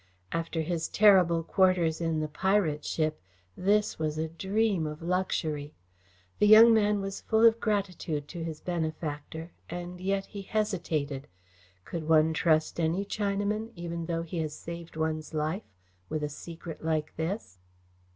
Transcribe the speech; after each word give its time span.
After 0.31 0.61
his 0.63 0.87
terrible 0.89 1.43
quarters 1.43 2.01
in 2.01 2.21
the 2.21 2.27
pirate 2.27 2.83
ship 2.83 3.21
this 3.55 3.99
was 3.99 4.17
a 4.17 4.27
dream 4.29 4.87
of 4.87 5.03
luxury. 5.03 5.75
The 6.39 6.47
young 6.47 6.73
man 6.73 7.01
was 7.01 7.21
full 7.21 7.45
of 7.45 7.59
gratitude 7.59 8.27
to 8.29 8.43
his 8.43 8.61
benefactor, 8.61 9.51
and 9.69 10.01
yet 10.01 10.25
he 10.25 10.41
hesitated. 10.41 11.27
Could 11.85 12.09
one 12.09 12.33
trust 12.33 12.79
any 12.79 13.05
Chinaman, 13.05 13.73
even 13.75 14.07
though 14.07 14.23
he 14.23 14.39
has 14.39 14.55
saved 14.55 14.95
one's 14.95 15.35
life, 15.35 15.69
with 16.09 16.23
a 16.23 16.29
secret 16.29 16.83
like 16.83 17.15
this? 17.15 17.59